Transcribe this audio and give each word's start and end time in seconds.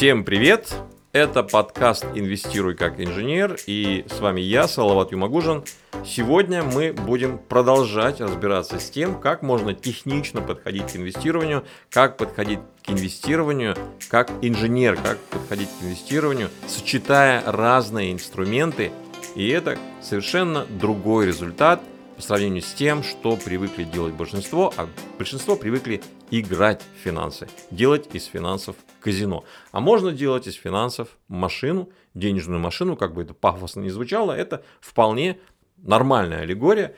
Всем 0.00 0.24
привет! 0.24 0.72
Это 1.12 1.42
подкаст 1.42 2.06
«Инвестируй 2.14 2.74
как 2.74 2.98
инженер» 2.98 3.58
и 3.66 4.06
с 4.08 4.18
вами 4.20 4.40
я, 4.40 4.66
Салават 4.66 5.12
Юмагужин. 5.12 5.62
Сегодня 6.06 6.62
мы 6.62 6.94
будем 6.94 7.36
продолжать 7.36 8.18
разбираться 8.22 8.80
с 8.80 8.88
тем, 8.88 9.20
как 9.20 9.42
можно 9.42 9.74
технично 9.74 10.40
подходить 10.40 10.90
к 10.90 10.96
инвестированию, 10.96 11.66
как 11.90 12.16
подходить 12.16 12.60
к 12.82 12.88
инвестированию 12.88 13.76
как 14.08 14.30
инженер, 14.40 14.96
как 14.96 15.18
подходить 15.18 15.68
к 15.68 15.84
инвестированию, 15.84 16.48
сочетая 16.66 17.42
разные 17.44 18.14
инструменты, 18.14 18.92
и 19.34 19.48
это 19.48 19.76
совершенно 20.00 20.64
другой 20.64 21.26
результат– 21.26 21.82
по 22.20 22.26
сравнению 22.26 22.60
с 22.60 22.74
тем, 22.74 23.02
что 23.02 23.34
привыкли 23.34 23.84
делать 23.84 24.12
большинство, 24.12 24.74
а 24.76 24.90
большинство 25.16 25.56
привыкли 25.56 26.02
играть 26.30 26.82
в 26.82 27.02
финансы, 27.02 27.48
делать 27.70 28.08
из 28.14 28.24
финансов 28.24 28.76
казино. 29.00 29.44
А 29.72 29.80
можно 29.80 30.12
делать 30.12 30.46
из 30.46 30.54
финансов 30.54 31.08
машину, 31.28 31.90
денежную 32.14 32.60
машину, 32.60 32.96
как 32.96 33.14
бы 33.14 33.22
это 33.22 33.34
пафосно 33.34 33.80
не 33.80 33.90
звучало, 33.90 34.32
это 34.32 34.62
вполне 34.80 35.38
нормальная 35.78 36.40
аллегория, 36.40 36.94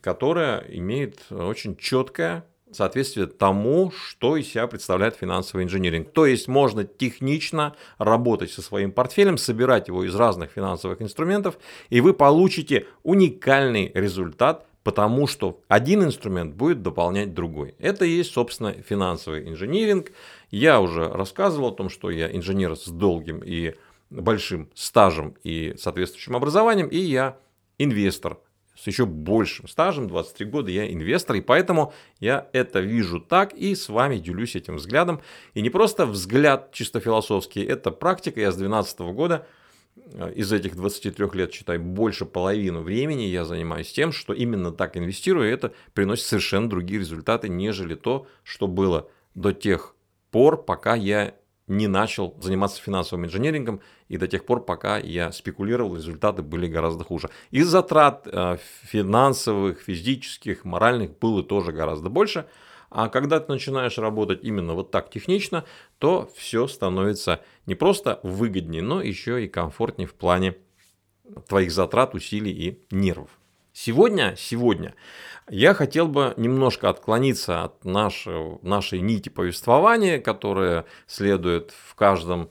которая 0.00 0.64
имеет 0.68 1.20
очень 1.30 1.76
четкое 1.76 2.44
соответствие 2.72 3.26
тому, 3.26 3.92
что 3.92 4.36
из 4.36 4.48
себя 4.48 4.66
представляет 4.66 5.16
финансовый 5.16 5.64
инженеринг. 5.64 6.10
То 6.12 6.26
есть 6.26 6.48
можно 6.48 6.84
технично 6.84 7.74
работать 7.98 8.50
со 8.50 8.60
своим 8.60 8.92
портфелем, 8.92 9.38
собирать 9.38 9.88
его 9.88 10.04
из 10.04 10.14
разных 10.14 10.50
финансовых 10.50 11.00
инструментов, 11.00 11.58
и 11.90 12.00
вы 12.00 12.12
получите 12.12 12.86
уникальный 13.02 13.92
результат, 13.94 14.65
потому 14.86 15.26
что 15.26 15.60
один 15.66 16.04
инструмент 16.04 16.54
будет 16.54 16.80
дополнять 16.80 17.34
другой. 17.34 17.74
Это 17.80 18.04
и 18.04 18.10
есть, 18.10 18.32
собственно, 18.32 18.72
финансовый 18.72 19.48
инженеринг. 19.48 20.12
Я 20.52 20.80
уже 20.80 21.08
рассказывал 21.08 21.70
о 21.70 21.74
том, 21.74 21.88
что 21.88 22.08
я 22.08 22.30
инженер 22.30 22.76
с 22.76 22.86
долгим 22.86 23.42
и 23.44 23.74
большим 24.10 24.70
стажем 24.74 25.34
и 25.42 25.74
соответствующим 25.76 26.36
образованием, 26.36 26.86
и 26.86 26.98
я 26.98 27.36
инвестор 27.78 28.38
с 28.76 28.86
еще 28.86 29.06
большим 29.06 29.66
стажем, 29.66 30.06
23 30.06 30.46
года, 30.46 30.70
я 30.70 30.92
инвестор, 30.92 31.34
и 31.34 31.40
поэтому 31.40 31.92
я 32.20 32.48
это 32.52 32.78
вижу 32.78 33.20
так 33.20 33.54
и 33.54 33.74
с 33.74 33.88
вами 33.88 34.18
делюсь 34.18 34.54
этим 34.54 34.76
взглядом. 34.76 35.20
И 35.54 35.62
не 35.62 35.70
просто 35.70 36.06
взгляд 36.06 36.70
чисто 36.70 37.00
философский, 37.00 37.64
это 37.64 37.90
практика. 37.90 38.38
Я 38.38 38.52
с 38.52 38.56
2012 38.56 39.00
года, 39.16 39.48
из 40.34 40.52
этих 40.52 40.76
23 40.76 41.26
лет, 41.32 41.52
считай, 41.52 41.78
больше 41.78 42.26
половины 42.26 42.80
времени 42.80 43.22
я 43.22 43.44
занимаюсь 43.44 43.92
тем, 43.92 44.12
что 44.12 44.32
именно 44.32 44.72
так 44.72 44.96
инвестирую, 44.96 45.48
и 45.48 45.52
это 45.52 45.72
приносит 45.94 46.26
совершенно 46.26 46.68
другие 46.68 47.00
результаты, 47.00 47.48
нежели 47.48 47.94
то, 47.94 48.26
что 48.42 48.66
было 48.66 49.08
до 49.34 49.52
тех 49.52 49.94
пор, 50.30 50.62
пока 50.62 50.94
я 50.94 51.34
не 51.66 51.88
начал 51.88 52.36
заниматься 52.40 52.80
финансовым 52.80 53.26
инженерингом, 53.26 53.80
и 54.08 54.18
до 54.18 54.28
тех 54.28 54.46
пор, 54.46 54.64
пока 54.64 54.98
я 54.98 55.32
спекулировал, 55.32 55.96
результаты 55.96 56.42
были 56.42 56.68
гораздо 56.68 57.04
хуже. 57.04 57.30
И 57.50 57.62
затрат 57.62 58.28
э, 58.30 58.58
финансовых, 58.82 59.80
физических, 59.80 60.64
моральных 60.64 61.18
было 61.18 61.42
тоже 61.42 61.72
гораздо 61.72 62.08
больше. 62.08 62.46
А 62.90 63.08
когда 63.08 63.40
ты 63.40 63.52
начинаешь 63.52 63.98
работать 63.98 64.40
именно 64.42 64.74
вот 64.74 64.90
так 64.90 65.10
технично, 65.10 65.64
то 65.98 66.30
все 66.36 66.66
становится 66.66 67.42
не 67.66 67.74
просто 67.74 68.20
выгоднее, 68.22 68.82
но 68.82 69.02
еще 69.02 69.44
и 69.44 69.48
комфортнее 69.48 70.06
в 70.06 70.14
плане 70.14 70.56
твоих 71.48 71.72
затрат, 71.72 72.14
усилий 72.14 72.52
и 72.52 72.94
нервов. 72.94 73.30
Сегодня, 73.72 74.34
сегодня 74.38 74.94
я 75.50 75.74
хотел 75.74 76.08
бы 76.08 76.32
немножко 76.36 76.88
отклониться 76.88 77.62
от 77.64 77.84
нашей, 77.84 78.58
нашей 78.62 79.00
нити 79.00 79.28
повествования, 79.28 80.18
которая 80.18 80.86
следует 81.06 81.72
в 81.72 81.94
каждом 81.94 82.48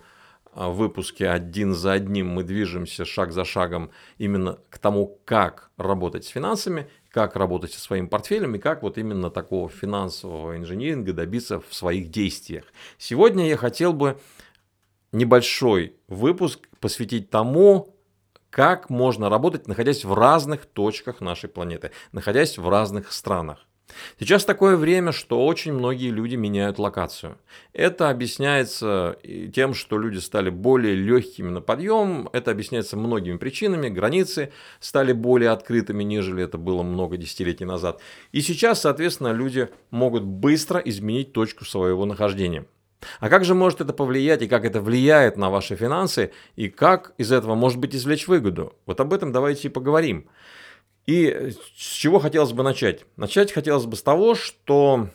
а, 0.53 0.69
выпуске 0.69 1.27
один 1.27 1.73
за 1.73 1.93
одним 1.93 2.29
мы 2.29 2.43
движемся 2.43 3.05
шаг 3.05 3.31
за 3.33 3.43
шагом 3.43 3.91
именно 4.17 4.59
к 4.69 4.77
тому, 4.77 5.19
как 5.25 5.71
работать 5.77 6.25
с 6.25 6.29
финансами, 6.29 6.89
как 7.15 7.37
работать 7.37 7.71
со 7.71 7.79
своим 7.79 8.09
портфелем 8.09 8.55
и 8.55 8.59
как 8.59 8.83
вот 8.83 8.97
именно 8.97 9.31
такого 9.31 9.69
финансового 9.69 10.57
инжиниринга 10.57 11.13
добиться 11.13 11.61
в 11.61 11.73
своих 11.73 12.11
действиях. 12.11 12.65
Сегодня 12.97 13.47
я 13.47 13.55
хотел 13.55 13.93
бы 13.93 14.19
небольшой 15.13 15.95
выпуск 16.09 16.67
посвятить 16.81 17.29
тому, 17.29 17.95
как 18.49 18.89
можно 18.89 19.29
работать, 19.29 19.65
находясь 19.65 20.03
в 20.03 20.13
разных 20.13 20.65
точках 20.65 21.21
нашей 21.21 21.47
планеты, 21.47 21.91
находясь 22.11 22.57
в 22.57 22.67
разных 22.67 23.13
странах. 23.13 23.65
Сейчас 24.19 24.45
такое 24.45 24.77
время, 24.77 25.11
что 25.11 25.45
очень 25.45 25.73
многие 25.73 26.09
люди 26.09 26.35
меняют 26.35 26.79
локацию. 26.79 27.37
Это 27.73 28.09
объясняется 28.09 29.17
тем, 29.53 29.73
что 29.73 29.97
люди 29.99 30.17
стали 30.17 30.49
более 30.49 30.95
легкими 30.95 31.49
на 31.49 31.61
подъем, 31.61 32.29
это 32.33 32.51
объясняется 32.51 32.97
многими 32.97 33.37
причинами, 33.37 33.89
границы 33.89 34.51
стали 34.79 35.13
более 35.13 35.51
открытыми, 35.51 36.03
нежели 36.03 36.43
это 36.43 36.57
было 36.57 36.83
много 36.83 37.17
десятилетий 37.17 37.65
назад. 37.65 38.01
И 38.31 38.41
сейчас, 38.41 38.81
соответственно, 38.81 39.31
люди 39.31 39.69
могут 39.91 40.23
быстро 40.23 40.79
изменить 40.79 41.33
точку 41.33 41.65
своего 41.65 42.05
нахождения. 42.05 42.65
А 43.19 43.29
как 43.29 43.45
же 43.45 43.53
может 43.53 43.81
это 43.81 43.93
повлиять 43.93 44.41
и 44.41 44.47
как 44.47 44.65
это 44.65 44.81
влияет 44.81 45.37
на 45.37 45.49
ваши 45.49 45.75
финансы 45.75 46.31
и 46.55 46.69
как 46.69 47.13
из 47.17 47.31
этого 47.31 47.55
может 47.55 47.77
быть 47.79 47.95
извлечь 47.95 48.27
выгоду? 48.27 48.73
Вот 48.85 48.99
об 48.99 49.13
этом 49.13 49.31
давайте 49.31 49.67
и 49.67 49.71
поговорим. 49.71 50.27
И 51.05 51.51
с 51.77 51.79
чего 51.79 52.19
хотелось 52.19 52.51
бы 52.51 52.63
начать? 52.63 53.05
Начать 53.15 53.51
хотелось 53.51 53.85
бы 53.85 53.95
с 53.95 54.01
того, 54.01 54.33
что 54.33 55.09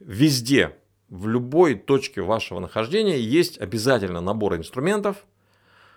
везде, 0.00 0.76
в 1.08 1.28
любой 1.28 1.76
точке 1.76 2.22
вашего 2.22 2.58
нахождения 2.58 3.18
есть 3.18 3.60
обязательно 3.60 4.20
набор 4.20 4.56
инструментов, 4.56 5.24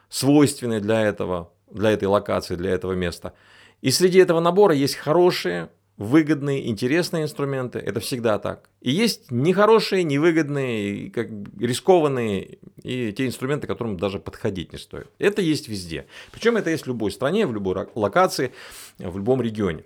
свойственный 0.09 0.79
для 0.79 1.01
этого, 1.01 1.51
для 1.71 1.91
этой 1.91 2.07
локации, 2.07 2.55
для 2.55 2.71
этого 2.71 2.93
места. 2.93 3.33
И 3.81 3.91
среди 3.91 4.19
этого 4.19 4.39
набора 4.39 4.75
есть 4.75 4.95
хорошие, 4.95 5.69
выгодные, 5.99 6.69
интересные 6.69 7.23
инструменты, 7.23 7.77
это 7.77 7.99
всегда 7.99 8.39
так. 8.39 8.69
И 8.81 8.89
есть 8.89 9.31
нехорошие, 9.31 10.03
невыгодные, 10.03 11.11
как 11.11 11.27
рискованные 11.59 12.57
и 12.81 13.11
те 13.11 13.27
инструменты, 13.27 13.67
которым 13.67 13.97
даже 13.97 14.17
подходить 14.17 14.71
не 14.71 14.79
стоит. 14.79 15.07
Это 15.19 15.41
есть 15.41 15.67
везде. 15.67 16.07
Причем 16.31 16.55
это 16.55 16.69
есть 16.69 16.85
в 16.85 16.87
любой 16.87 17.11
стране, 17.11 17.45
в 17.45 17.53
любой 17.53 17.87
локации, 17.95 18.53
в 18.97 19.17
любом 19.17 19.41
регионе. 19.41 19.83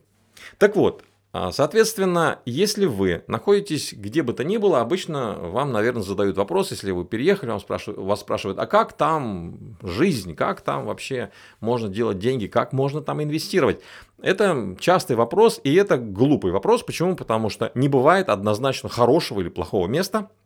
Так 0.60 0.76
вот, 0.76 1.04
Соответственно, 1.52 2.40
если 2.46 2.86
вы 2.86 3.24
находитесь 3.26 3.94
где 3.94 4.22
бы 4.22 4.34
то 4.34 4.44
ни 4.44 4.58
было, 4.58 4.82
обычно 4.82 5.36
вам, 5.40 5.72
наверное, 5.72 6.04
задают 6.04 6.38
вопрос, 6.38 6.70
если 6.70 6.92
вы 6.92 7.06
переехали, 7.06 7.50
вам 7.50 7.60
спрашивают, 7.60 8.00
вас 8.00 8.20
спрашивают, 8.20 8.60
а 8.60 8.68
как 8.68 8.94
там 8.94 9.76
жизнь, 9.82 10.36
как 10.36 10.62
там 10.62 10.86
вообще 10.86 11.32
можно 11.60 11.90
делать 11.90 12.20
деньги, 12.20 12.46
как 12.46 12.72
можно 12.72 13.02
там 13.02 13.24
инвестировать. 13.24 13.82
Это 14.22 14.76
частый 14.80 15.16
вопрос, 15.16 15.60
и 15.64 15.74
это 15.74 15.98
глупый 15.98 16.52
вопрос. 16.52 16.84
Почему? 16.84 17.16
Потому 17.16 17.50
что 17.50 17.72
не 17.74 17.90
бывает 17.90 18.30
однозначно 18.30 18.88
хорошего 18.88 19.42
или 19.42 19.50
плохого 19.50 19.88
места– 19.88 20.30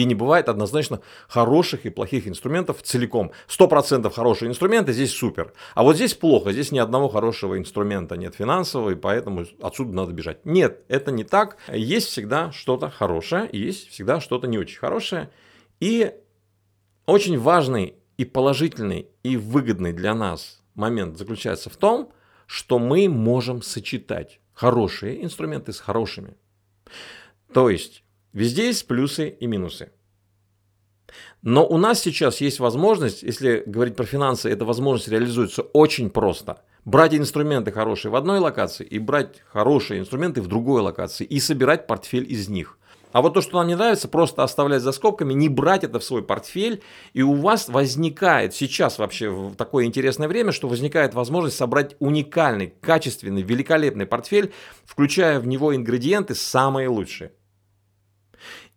и 0.00 0.04
не 0.04 0.14
бывает 0.14 0.48
однозначно 0.48 1.02
хороших 1.28 1.84
и 1.84 1.90
плохих 1.90 2.26
инструментов 2.26 2.82
целиком. 2.82 3.32
100% 3.48 4.10
хорошие 4.10 4.48
инструменты, 4.48 4.94
здесь 4.94 5.12
супер. 5.12 5.52
А 5.74 5.82
вот 5.82 5.96
здесь 5.96 6.14
плохо, 6.14 6.52
здесь 6.52 6.72
ни 6.72 6.78
одного 6.78 7.08
хорошего 7.08 7.58
инструмента 7.58 8.16
нет 8.16 8.34
финансового, 8.34 8.90
и 8.90 8.94
поэтому 8.94 9.44
отсюда 9.60 9.92
надо 9.92 10.12
бежать. 10.12 10.46
Нет, 10.46 10.84
это 10.88 11.12
не 11.12 11.24
так. 11.24 11.58
Есть 11.70 12.08
всегда 12.08 12.50
что-то 12.50 12.88
хорошее, 12.88 13.48
есть 13.52 13.88
всегда 13.90 14.20
что-то 14.20 14.46
не 14.46 14.56
очень 14.56 14.78
хорошее. 14.78 15.28
И 15.80 16.14
очень 17.04 17.38
важный 17.38 17.94
и 18.16 18.24
положительный 18.24 19.06
и 19.22 19.36
выгодный 19.36 19.92
для 19.92 20.14
нас 20.14 20.62
момент 20.74 21.18
заключается 21.18 21.68
в 21.68 21.76
том, 21.76 22.10
что 22.46 22.78
мы 22.78 23.06
можем 23.06 23.60
сочетать 23.60 24.40
хорошие 24.54 25.22
инструменты 25.22 25.74
с 25.74 25.80
хорошими. 25.80 26.36
То 27.52 27.68
есть 27.68 28.02
Везде 28.32 28.66
есть 28.66 28.86
плюсы 28.86 29.28
и 29.28 29.46
минусы. 29.46 29.90
Но 31.42 31.66
у 31.66 31.78
нас 31.78 32.00
сейчас 32.00 32.40
есть 32.40 32.60
возможность, 32.60 33.22
если 33.22 33.62
говорить 33.66 33.96
про 33.96 34.04
финансы, 34.04 34.50
эта 34.50 34.64
возможность 34.64 35.08
реализуется 35.08 35.62
очень 35.62 36.10
просто. 36.10 36.62
Брать 36.84 37.14
инструменты 37.14 37.72
хорошие 37.72 38.12
в 38.12 38.16
одной 38.16 38.38
локации 38.38 38.86
и 38.86 38.98
брать 38.98 39.42
хорошие 39.46 40.00
инструменты 40.00 40.42
в 40.42 40.46
другой 40.46 40.82
локации 40.82 41.24
и 41.24 41.40
собирать 41.40 41.86
портфель 41.86 42.30
из 42.30 42.48
них. 42.48 42.78
А 43.12 43.22
вот 43.22 43.34
то, 43.34 43.40
что 43.40 43.56
нам 43.56 43.66
не 43.66 43.74
нравится, 43.74 44.06
просто 44.06 44.44
оставлять 44.44 44.82
за 44.82 44.92
скобками, 44.92 45.32
не 45.32 45.48
брать 45.48 45.82
это 45.82 45.98
в 45.98 46.04
свой 46.04 46.22
портфель, 46.22 46.82
и 47.12 47.22
у 47.22 47.34
вас 47.34 47.68
возникает 47.68 48.54
сейчас 48.54 48.98
вообще 48.98 49.30
в 49.30 49.56
такое 49.56 49.86
интересное 49.86 50.28
время, 50.28 50.52
что 50.52 50.68
возникает 50.68 51.14
возможность 51.14 51.56
собрать 51.56 51.96
уникальный, 51.98 52.72
качественный, 52.80 53.42
великолепный 53.42 54.06
портфель, 54.06 54.52
включая 54.84 55.40
в 55.40 55.46
него 55.46 55.74
ингредиенты 55.74 56.36
самые 56.36 56.88
лучшие. 56.88 57.32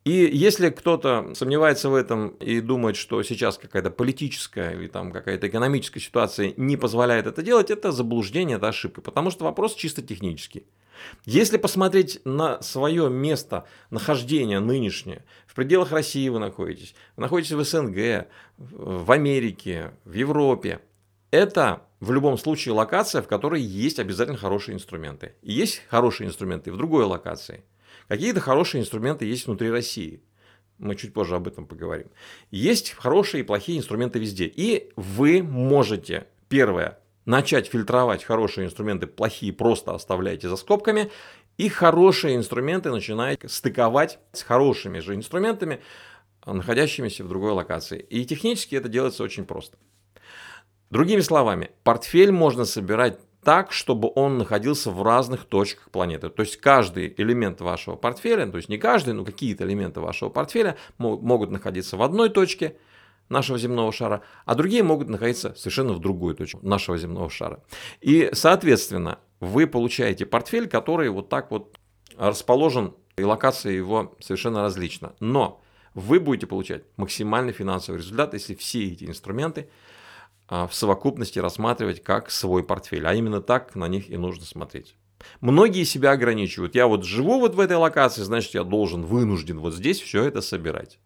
И 0.03 0.11
если 0.11 0.69
кто-то 0.69 1.33
сомневается 1.33 1.89
в 1.89 1.95
этом 1.95 2.29
и 2.39 2.59
думает, 2.59 2.97
что 2.97 3.23
сейчас 3.23 3.57
какая-то 3.57 3.89
политическая 3.89 4.71
или 4.71 4.87
там 4.87 5.13
какая-то 5.13 5.47
экономическая 5.47 6.01
ситуация 6.01 6.53
не 6.57 6.75
позволяет 6.75 7.25
это 7.25 7.41
делать, 7.41 7.71
это 7.71 7.93
заблуждение, 7.93 8.57
это 8.57 8.67
ошибка, 8.67 8.99
потому 8.99 9.31
что 9.31 9.45
вопрос 9.45 9.75
чисто 9.75 10.01
технический. 10.01 10.65
Если 11.25 11.57
посмотреть 11.57 12.19
на 12.25 12.61
свое 12.61 13.09
место 13.09 13.65
нахождения 13.89 14.59
нынешнее, 14.59 15.23
в 15.47 15.55
пределах 15.55 15.91
России 15.91 16.27
вы 16.27 16.39
находитесь, 16.39 16.95
вы 17.15 17.21
находитесь 17.21 17.53
в 17.53 17.63
СНГ, 17.63 18.27
в 18.57 19.11
Америке, 19.11 19.91
в 20.03 20.13
Европе, 20.13 20.81
это 21.31 21.81
в 21.99 22.11
любом 22.11 22.37
случае 22.37 22.73
локация, 22.73 23.21
в 23.21 23.27
которой 23.27 23.61
есть 23.61 23.99
обязательно 23.99 24.37
хорошие 24.37 24.75
инструменты. 24.75 25.33
И 25.41 25.53
есть 25.53 25.81
хорошие 25.89 26.27
инструменты 26.27 26.71
в 26.71 26.77
другой 26.77 27.05
локации. 27.05 27.63
Какие-то 28.13 28.41
хорошие 28.41 28.79
инструменты 28.79 29.25
есть 29.25 29.47
внутри 29.47 29.71
России. 29.71 30.21
Мы 30.77 30.95
чуть 30.95 31.13
позже 31.13 31.35
об 31.35 31.47
этом 31.47 31.65
поговорим. 31.65 32.11
Есть 32.51 32.91
хорошие 32.91 33.41
и 33.41 33.43
плохие 33.43 33.79
инструменты 33.79 34.19
везде. 34.19 34.45
И 34.45 34.91
вы 34.95 35.41
можете, 35.41 36.27
первое, 36.47 36.99
начать 37.25 37.65
фильтровать 37.65 38.23
хорошие 38.23 38.67
инструменты, 38.67 39.07
плохие 39.07 39.51
просто 39.51 39.95
оставляйте 39.95 40.47
за 40.47 40.57
скобками, 40.57 41.09
и 41.57 41.69
хорошие 41.69 42.35
инструменты 42.35 42.91
начинаете 42.91 43.49
стыковать 43.49 44.19
с 44.31 44.43
хорошими 44.43 44.99
же 44.99 45.15
инструментами, 45.15 45.81
находящимися 46.45 47.23
в 47.23 47.29
другой 47.29 47.53
локации. 47.53 47.97
И 47.97 48.23
технически 48.25 48.75
это 48.75 48.89
делается 48.89 49.23
очень 49.23 49.45
просто. 49.45 49.79
Другими 50.91 51.21
словами, 51.21 51.71
портфель 51.83 52.31
можно 52.31 52.65
собирать 52.65 53.17
так, 53.43 53.71
чтобы 53.71 54.11
он 54.15 54.37
находился 54.37 54.91
в 54.91 55.01
разных 55.03 55.45
точках 55.45 55.89
планеты. 55.91 56.29
То 56.29 56.41
есть 56.41 56.57
каждый 56.57 57.13
элемент 57.17 57.61
вашего 57.61 57.95
портфеля, 57.95 58.47
то 58.47 58.57
есть 58.57 58.69
не 58.69 58.77
каждый, 58.77 59.13
но 59.13 59.25
какие-то 59.25 59.65
элементы 59.65 59.99
вашего 59.99 60.29
портфеля 60.29 60.77
могут 60.97 61.51
находиться 61.51 61.97
в 61.97 62.01
одной 62.01 62.29
точке– 62.29 62.77
нашего 63.29 63.57
земного 63.57 63.91
шара, 63.91 64.21
а 64.45 64.55
другие 64.55 64.83
могут 64.83 65.09
находиться 65.09 65.53
совершенно 65.55 65.93
в 65.93 65.99
другой 65.99 66.35
точке 66.35 66.59
нашего 66.61 66.97
земного 66.97 67.29
шара. 67.29 67.63
И, 68.01 68.29
соответственно, 68.33 69.19
вы 69.39 69.67
получаете 69.67 70.25
портфель, 70.25 70.67
который 70.67 71.09
вот 71.09 71.29
так 71.29 71.51
вот 71.51 71.77
расположен, 72.17 72.95
и 73.17 73.23
локация 73.23 73.73
его 73.73 74.15
совершенно 74.19 74.61
различна. 74.61 75.13
Но 75.19 75.61
вы 75.93 76.19
будете 76.19 76.47
получать 76.47 76.83
максимальный 76.97 77.53
финансовый 77.53 77.97
результат, 77.97 78.33
если 78.33 78.55
все 78.55 78.85
эти 78.85 79.05
инструменты 79.05 79.69
в 80.49 80.69
совокупности 80.71 81.39
рассматривать 81.39 82.03
как 82.03 82.29
свой 82.29 82.63
портфель. 82.63 83.07
А 83.07 83.13
именно 83.13 83.41
так 83.41 83.75
на 83.75 83.87
них 83.87 84.09
и 84.09 84.17
нужно 84.17 84.45
смотреть. 84.45 84.95
Многие 85.41 85.83
себя 85.83 86.11
ограничивают. 86.11 86.75
Я 86.75 86.87
вот 86.87 87.05
живу 87.05 87.39
вот 87.39 87.55
в 87.55 87.59
этой 87.59 87.77
локации, 87.77 88.23
значит, 88.23 88.53
я 88.53 88.63
должен, 88.63 89.05
вынужден 89.05 89.59
вот 89.59 89.73
здесь 89.73 90.01
все 90.01 90.23
это 90.23 90.41
собирать. 90.41 90.99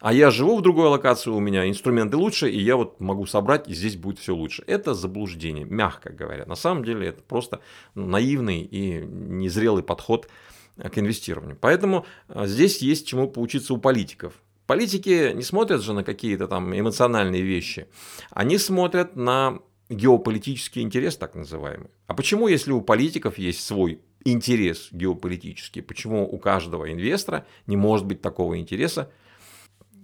А 0.00 0.12
я 0.12 0.30
живу 0.30 0.58
в 0.58 0.62
другой 0.62 0.88
локации, 0.88 1.30
у 1.30 1.40
меня 1.40 1.68
инструменты 1.68 2.18
лучше, 2.18 2.50
и 2.50 2.60
я 2.60 2.76
вот 2.76 3.00
могу 3.00 3.24
собрать, 3.24 3.66
и 3.66 3.74
здесь 3.74 3.96
будет 3.96 4.18
все 4.18 4.34
лучше. 4.34 4.62
Это 4.66 4.92
заблуждение, 4.92 5.64
мягко 5.64 6.12
говоря. 6.12 6.44
На 6.44 6.54
самом 6.54 6.84
деле 6.84 7.08
это 7.08 7.22
просто 7.22 7.60
наивный 7.94 8.60
и 8.60 9.00
незрелый 9.00 9.82
подход 9.82 10.28
к 10.76 10.98
инвестированию. 10.98 11.56
Поэтому 11.58 12.04
а, 12.28 12.46
здесь 12.46 12.82
есть 12.82 13.06
чему 13.06 13.28
поучиться 13.28 13.72
у 13.72 13.78
политиков. 13.78 14.34
Политики 14.66 15.32
не 15.32 15.42
смотрят 15.42 15.82
же 15.82 15.92
на 15.92 16.02
какие-то 16.02 16.48
там 16.48 16.78
эмоциональные 16.78 17.42
вещи. 17.42 17.86
Они 18.30 18.58
смотрят 18.58 19.16
на 19.16 19.60
геополитический 19.88 20.82
интерес, 20.82 21.16
так 21.16 21.34
называемый. 21.34 21.90
А 22.06 22.14
почему, 22.14 22.48
если 22.48 22.72
у 22.72 22.80
политиков 22.80 23.38
есть 23.38 23.64
свой 23.64 24.00
интерес 24.24 24.88
геополитический, 24.90 25.82
почему 25.82 26.28
у 26.28 26.38
каждого 26.38 26.92
инвестора 26.92 27.46
не 27.66 27.76
может 27.76 28.06
быть 28.06 28.20
такого 28.20 28.58
интереса, 28.58 29.10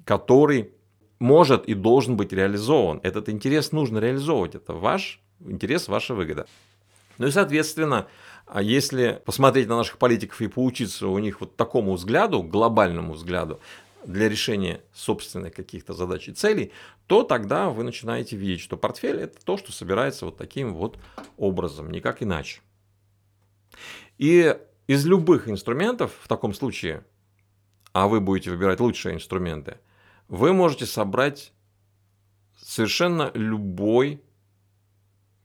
который 0.05 0.73
может 1.19 1.67
и 1.67 1.75
должен 1.75 2.17
быть 2.17 2.33
реализован. 2.33 3.01
Этот 3.03 3.29
интерес 3.29 3.73
нужно 3.73 3.99
реализовывать. 3.99 4.55
Это 4.55 4.73
ваш 4.73 5.21
интерес, 5.41 5.89
ваша 5.89 6.15
выгода. 6.15 6.47
Ну 7.19 7.27
и, 7.27 7.31
соответственно, 7.31 8.09
а 8.47 8.63
если 8.63 9.23
посмотреть 9.25 9.69
на 9.69 9.77
наших 9.77 9.99
политиков 9.99 10.41
и 10.41 10.49
поучиться 10.49 11.07
у 11.07 11.19
них 11.19 11.41
вот 11.41 11.57
такому 11.57 11.95
взгляду, 11.95 12.43
глобальному 12.43 13.13
взгляду, 13.13 13.61
для 14.05 14.29
решения 14.29 14.81
собственных 14.93 15.55
каких-то 15.55 15.95
задач 15.95 16.29
и 16.29 16.33
целей, 16.33 16.73
то 17.07 17.23
тогда 17.23 17.71
вы 17.71 17.85
начинаете 17.85 18.37
видеть, 18.37 18.61
что 18.61 18.77
портфель 18.77 19.21
это 19.21 19.45
то, 19.45 19.57
что 19.57 19.73
собирается 19.73 20.27
вот 20.27 20.37
таким 20.37 20.75
вот 20.75 20.99
образом, 21.37 21.91
никак 21.91 22.23
иначе. 22.23 22.61
И 24.19 24.57
из 24.87 25.07
любых 25.07 25.49
инструментов 25.49 26.13
в 26.23 26.29
таком 26.29 26.55
случае, 26.55 27.05
а 27.93 28.09
вы 28.09 28.21
будете 28.21 28.51
выбирать 28.51 28.81
лучшие 28.81 29.15
инструменты– 29.15 29.79
вы 30.33 30.55
можете 30.55 30.87
собрать 30.87 31.53
совершенно 32.57 33.31
любой 33.35 34.23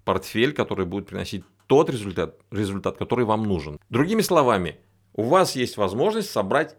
портфель, 0.06 0.54
который 0.54 0.86
будет 0.86 1.07
приносить 1.07 1.44
тот 1.68 1.89
результат, 1.89 2.39
результат, 2.51 2.98
который 2.98 3.25
вам 3.25 3.44
нужен. 3.44 3.80
Другими 3.89 4.21
словами, 4.21 4.80
у 5.12 5.24
вас 5.24 5.57
есть 5.57 5.75
возможность 5.75 6.30
собрать 6.30 6.77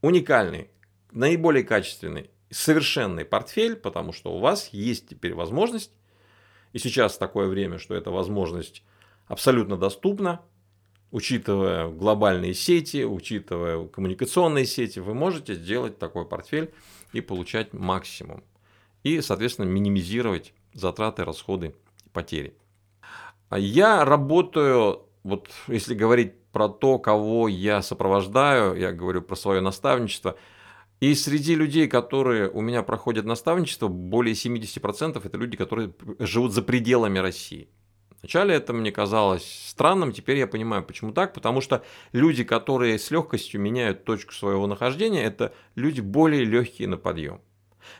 уникальный, 0.00 0.70
наиболее 1.14 1.64
качественный, 1.64 2.30
совершенный 2.50 3.24
портфель, 3.24 3.76
потому 3.76 4.12
что 4.12 4.34
у 4.34 4.38
вас 4.38 4.68
есть 4.72 5.08
теперь 5.08 5.34
возможность, 5.34 5.92
и 6.72 6.78
сейчас 6.78 7.16
такое 7.16 7.46
время, 7.48 7.78
что 7.78 7.94
эта 7.94 8.10
возможность 8.10 8.82
абсолютно 9.26 9.76
доступна, 9.76 10.42
учитывая 11.10 11.88
глобальные 11.88 12.54
сети, 12.54 13.04
учитывая 13.04 13.86
коммуникационные 13.86 14.66
сети, 14.66 14.98
вы 14.98 15.14
можете 15.14 15.54
сделать 15.54 15.98
такой 15.98 16.26
портфель 16.26 16.74
и 17.12 17.20
получать 17.20 17.72
максимум. 17.72 18.42
И, 19.04 19.20
соответственно, 19.20 19.66
минимизировать 19.66 20.52
затраты, 20.72 21.24
расходы, 21.24 21.74
потери. 22.12 22.56
А 23.48 23.58
я 23.58 24.04
работаю, 24.04 25.06
вот 25.22 25.50
если 25.68 25.94
говорить 25.94 26.34
про 26.50 26.68
то, 26.68 26.98
кого 26.98 27.46
я 27.46 27.82
сопровождаю, 27.82 28.74
я 28.76 28.92
говорю 28.92 29.22
про 29.22 29.36
свое 29.36 29.60
наставничество, 29.60 30.36
и 31.04 31.14
среди 31.14 31.54
людей, 31.54 31.86
которые 31.86 32.48
у 32.48 32.62
меня 32.62 32.82
проходят 32.82 33.26
наставничество, 33.26 33.88
более 33.88 34.34
70% 34.34 35.20
это 35.22 35.36
люди, 35.36 35.54
которые 35.54 35.92
живут 36.18 36.52
за 36.52 36.62
пределами 36.62 37.18
России. 37.18 37.68
Вначале 38.22 38.54
это 38.54 38.72
мне 38.72 38.90
казалось 38.90 39.44
странным, 39.68 40.12
теперь 40.12 40.38
я 40.38 40.46
понимаю, 40.46 40.82
почему 40.82 41.12
так, 41.12 41.34
потому 41.34 41.60
что 41.60 41.84
люди, 42.12 42.42
которые 42.42 42.98
с 42.98 43.10
легкостью 43.10 43.60
меняют 43.60 44.04
точку 44.04 44.32
своего 44.32 44.66
нахождения, 44.66 45.22
это 45.22 45.52
люди 45.74 46.00
более 46.00 46.42
легкие 46.42 46.88
на 46.88 46.96
подъем. 46.96 47.42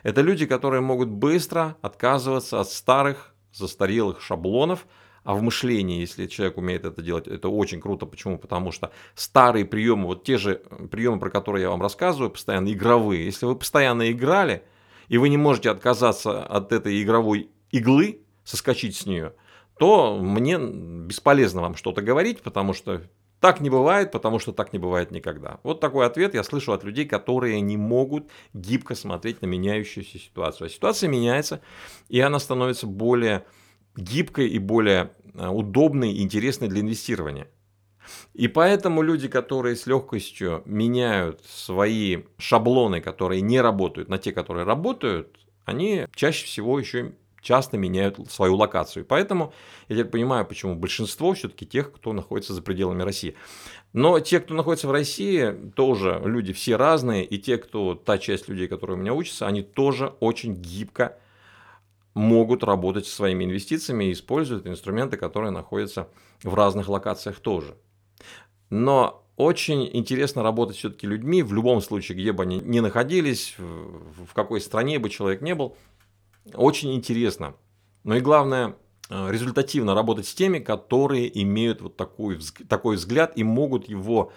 Это 0.01 0.21
люди, 0.21 0.47
которые 0.47 0.81
могут 0.81 1.09
быстро 1.09 1.77
отказываться 1.83 2.59
от 2.59 2.71
старых, 2.71 3.35
застарелых 3.53 4.19
шаблонов, 4.19 4.87
а 5.25 5.35
в 5.35 5.41
мышлении, 5.41 5.99
если 5.99 6.27
человек 6.27 6.57
умеет 6.57 6.85
это 6.85 7.01
делать, 7.01 7.27
это 7.27 7.49
очень 7.49 7.81
круто. 7.81 8.05
Почему? 8.05 8.37
Потому 8.37 8.71
что 8.71 8.91
старые 9.13 9.65
приемы, 9.65 10.05
вот 10.05 10.23
те 10.23 10.37
же 10.37 10.61
приемы, 10.89 11.19
про 11.19 11.29
которые 11.29 11.63
я 11.63 11.69
вам 11.69 11.81
рассказываю, 11.81 12.29
постоянно 12.29 12.71
игровые, 12.71 13.25
если 13.25 13.45
вы 13.45 13.57
постоянно 13.57 14.09
играли, 14.09 14.63
и 15.09 15.17
вы 15.17 15.27
не 15.27 15.37
можете 15.37 15.69
отказаться 15.69 16.41
от 16.43 16.71
этой 16.71 17.03
игровой 17.03 17.49
иглы, 17.71 18.21
соскочить 18.45 18.95
с 18.95 19.05
нее– 19.05 19.33
то 19.77 20.17
мне 20.17 20.57
бесполезно 20.57 21.61
вам 21.61 21.75
что-то 21.75 22.01
говорить, 22.01 22.41
потому 22.41 22.73
что 22.73 23.01
так 23.39 23.59
не 23.59 23.69
бывает, 23.69 24.11
потому 24.11 24.39
что 24.39 24.53
так 24.53 24.71
не 24.73 24.79
бывает 24.79 25.11
никогда. 25.11 25.59
Вот 25.63 25.79
такой 25.81 26.05
ответ 26.05 26.33
я 26.33 26.43
слышу 26.43 26.71
от 26.71 26.83
людей, 26.83 27.05
которые 27.05 27.59
не 27.61 27.77
могут 27.77 28.29
гибко 28.53 28.95
смотреть 28.95 29.41
на 29.41 29.47
меняющуюся 29.47 30.17
ситуацию. 30.17 30.67
А 30.67 30.69
ситуация 30.69 31.09
меняется, 31.09 31.61
и 32.07 32.19
она 32.21 32.39
становится 32.39 32.87
более 32.87 33.45
гибкой 33.95 34.49
и 34.49 34.59
более 34.59 35.11
э, 35.33 35.47
удобной 35.47 36.13
и 36.13 36.21
интересной 36.21 36.67
для 36.67 36.81
инвестирования. 36.81 37.47
И 38.33 38.47
поэтому 38.47 39.01
люди, 39.01 39.27
которые 39.27 39.75
с 39.75 39.87
легкостью 39.87 40.61
меняют 40.65 41.41
свои 41.45 42.23
шаблоны, 42.37 43.01
которые 43.01 43.41
не 43.41 43.61
работают, 43.61 44.09
на 44.09 44.17
те, 44.17 44.31
которые 44.31 44.65
работают, 44.65 45.39
они 45.65 46.05
чаще 46.13 46.45
всего 46.45 46.79
еще 46.79 47.13
часто 47.41 47.77
меняют 47.77 48.19
свою 48.31 48.55
локацию. 48.55 49.05
Поэтому 49.05 49.53
я 49.87 49.97
теперь 49.97 50.11
понимаю, 50.11 50.45
почему 50.45 50.75
большинство 50.75 51.33
все-таки 51.33 51.65
тех, 51.65 51.93
кто 51.93 52.11
находится 52.11 52.53
за 52.53 52.61
пределами 52.63 53.03
России. 53.03 53.35
Но 53.93 54.19
те, 54.19 54.39
кто 54.39 54.55
находится 54.55 54.87
в 54.87 54.91
России, 54.91 55.51
тоже 55.75 56.21
люди 56.25 56.53
все 56.53 56.75
разные, 56.75 57.23
и 57.23 57.37
те, 57.37 57.57
кто, 57.57 57.93
та 57.93 58.17
часть 58.17 58.49
людей, 58.49 58.67
которые 58.67 58.97
у 58.97 58.99
меня 58.99 59.13
учатся, 59.13 59.45
они 59.47 59.61
тоже 59.61 60.13
очень 60.19 60.55
гибко 60.55 61.17
могут 62.15 62.63
работать 62.63 63.05
со 63.05 63.15
своими 63.15 63.43
инвестициями 63.43 64.05
и 64.05 64.13
используют 64.13 64.65
инструменты, 64.65 65.17
которые 65.17 65.51
находятся 65.51 66.09
в 66.41 66.55
разных 66.55 66.89
локациях 66.89 67.39
тоже. 67.39 67.77
Но 68.71 69.23
очень 69.37 69.87
интересно 69.93 70.41
работать 70.41 70.77
все-таки 70.77 71.05
людьми, 71.05 71.43
в 71.43 71.53
любом 71.53 71.81
случае, 71.81 72.17
где 72.17 72.31
бы 72.31 72.43
они 72.43 72.59
ни 72.59 72.79
находились, 72.79 73.55
в 73.57 74.33
какой 74.33 74.61
стране 74.61 74.97
бы 74.97 75.09
человек 75.09 75.41
не 75.41 75.53
был, 75.53 75.75
очень 76.53 76.93
интересно. 76.95 77.55
Но 78.03 78.15
и 78.15 78.21
главное, 78.21 78.75
э, 79.09 79.31
результативно 79.31 79.93
работать 79.93 80.25
с 80.25 80.33
теми, 80.33 80.59
которые 80.59 81.41
имеют 81.41 81.81
вот 81.81 81.97
такой, 81.97 82.39
такой 82.69 82.95
взгляд 82.95 83.33
и 83.35 83.43
могут 83.43 83.89
его 83.89 84.31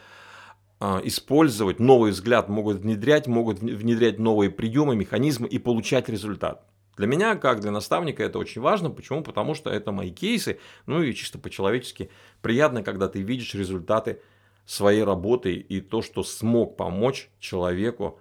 а, 0.80 1.00
использовать 1.04 1.80
новый 1.80 2.12
взгляд, 2.12 2.49
могут 2.49 2.78
внедрять, 2.78 3.26
могут 3.26 3.58
внедрять 3.58 4.18
новые 4.18 4.50
приемы, 4.50 4.94
механизмы 4.94 5.49
и 5.49 5.58
получать 5.58 6.08
результат. 6.08 6.64
Для 6.98 7.06
меня, 7.06 7.36
как 7.36 7.60
для 7.60 7.70
наставника, 7.70 8.24
это 8.24 8.38
очень 8.38 8.60
важно. 8.60 8.90
Почему? 8.90 9.22
Потому 9.22 9.54
что 9.54 9.70
это 9.70 9.92
мои 9.92 10.10
кейсы. 10.10 10.58
Ну 10.86 11.00
и 11.00 11.14
чисто 11.14 11.38
по-человечески 11.38 12.10
приятно, 12.42 12.82
когда 12.82 13.08
ты 13.08 13.22
видишь 13.22 13.54
результаты 13.54 14.20
своей 14.66 15.04
работы 15.04 15.54
и 15.54 15.80
то, 15.80 16.02
что 16.02 16.24
смог 16.24 16.76
помочь 16.76 17.30
человеку 17.38 18.20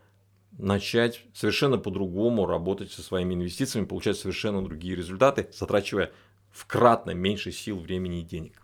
начать 0.58 1.24
совершенно 1.34 1.78
по-другому 1.80 2.46
работать 2.46 2.92
со 2.92 3.02
своими 3.02 3.34
инвестициями, 3.34 3.86
получать 3.86 4.18
совершенно 4.18 4.64
другие 4.64 4.96
результаты, 4.96 5.50
затрачивая 5.52 6.12
в 6.52 6.66
кратно 6.68 7.12
меньше 7.12 7.52
сил, 7.52 7.80
времени 7.80 8.22
и 8.22 8.26
денег. 8.26 8.62